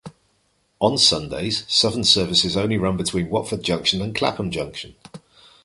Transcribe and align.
On 0.79 0.97
Sundays, 0.97 1.63
Southern 1.71 2.03
services 2.03 2.57
only 2.57 2.75
run 2.75 2.97
between 2.97 3.29
Watford 3.29 3.61
Junction 3.61 4.01
and 4.01 4.15
Clapham 4.15 4.49
Junction. 4.49 4.95